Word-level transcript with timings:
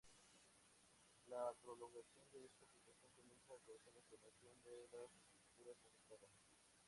La 1.27 1.53
prolongación 1.61 2.25
de 2.31 2.45
esta 2.47 2.65
situación, 2.65 3.11
comienza 3.45 3.53
a 3.53 3.65
causar 3.67 3.93
inflamación 3.95 4.55
de 4.63 4.87
las 4.89 4.93
estructuras 4.97 5.77
afectadas. 5.85 6.31